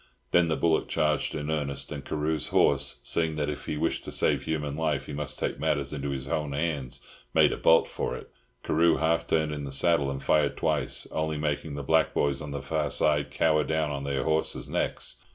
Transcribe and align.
Then 0.31 0.47
the 0.47 0.55
bullock 0.55 0.87
charged 0.87 1.35
in 1.35 1.51
earnest; 1.51 1.91
and 1.91 2.03
Carew's 2.03 2.47
horse, 2.47 3.01
seeing 3.03 3.35
that 3.35 3.51
if 3.51 3.67
he 3.67 3.77
wished 3.77 4.03
to 4.05 4.11
save 4.11 4.45
human 4.45 4.75
life 4.75 5.05
he 5.05 5.13
must 5.13 5.37
take 5.37 5.59
matters 5.59 5.93
into 5.93 6.09
his 6.09 6.27
own 6.27 6.53
hands, 6.53 7.01
made 7.35 7.51
a 7.51 7.55
bolt 7.57 7.87
for 7.87 8.15
it. 8.15 8.31
Carew 8.63 8.97
half 8.97 9.27
turned 9.27 9.51
in 9.51 9.63
the 9.63 9.71
saddle, 9.71 10.09
and 10.09 10.23
fired 10.23 10.57
twice, 10.57 11.05
only 11.11 11.37
making 11.37 11.75
the 11.75 11.83
black 11.83 12.15
boys 12.15 12.41
on 12.41 12.49
the 12.49 12.63
far 12.63 12.89
side 12.89 13.29
cower 13.29 13.63
down 13.63 13.91
on 13.91 14.03
their 14.03 14.23
horses' 14.23 14.67
necks. 14.67 15.17